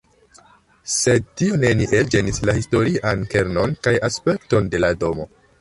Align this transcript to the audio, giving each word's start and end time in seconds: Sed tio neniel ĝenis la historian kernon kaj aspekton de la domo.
Sed 0.93 1.27
tio 1.41 1.59
neniel 1.65 2.09
ĝenis 2.17 2.43
la 2.51 2.57
historian 2.61 3.23
kernon 3.35 3.79
kaj 3.89 3.97
aspekton 4.09 4.73
de 4.75 4.85
la 4.87 4.95
domo. 5.07 5.33